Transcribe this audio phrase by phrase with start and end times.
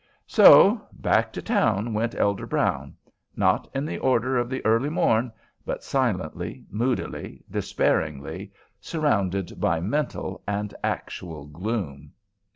[0.25, 2.95] So back to town went Elder Brown,
[3.35, 5.31] not in the order of the early morn,
[5.63, 12.13] but silently, moodily, despairingly, surrounded by mental and actual gloom.